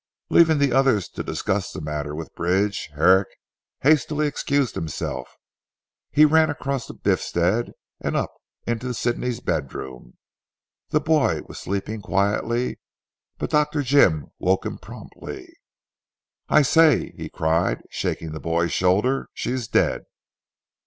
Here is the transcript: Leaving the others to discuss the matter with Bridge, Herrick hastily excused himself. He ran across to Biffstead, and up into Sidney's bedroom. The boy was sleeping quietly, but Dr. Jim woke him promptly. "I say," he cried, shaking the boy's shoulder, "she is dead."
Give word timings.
Leaving 0.31 0.57
the 0.57 0.73
others 0.73 1.07
to 1.07 1.21
discuss 1.21 1.71
the 1.71 1.79
matter 1.79 2.15
with 2.15 2.33
Bridge, 2.33 2.89
Herrick 2.95 3.27
hastily 3.81 4.25
excused 4.25 4.73
himself. 4.73 5.37
He 6.09 6.25
ran 6.25 6.49
across 6.49 6.87
to 6.87 6.95
Biffstead, 6.95 7.73
and 7.99 8.15
up 8.15 8.33
into 8.65 8.95
Sidney's 8.95 9.41
bedroom. 9.41 10.17
The 10.89 11.01
boy 11.01 11.41
was 11.47 11.59
sleeping 11.59 12.01
quietly, 12.01 12.79
but 13.37 13.51
Dr. 13.51 13.83
Jim 13.83 14.31
woke 14.39 14.65
him 14.65 14.79
promptly. 14.79 15.47
"I 16.49 16.63
say," 16.63 17.11
he 17.11 17.29
cried, 17.29 17.83
shaking 17.91 18.31
the 18.31 18.39
boy's 18.39 18.73
shoulder, 18.73 19.29
"she 19.35 19.51
is 19.51 19.67
dead." 19.67 20.05